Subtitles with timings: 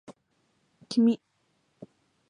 [0.89, 1.19] 君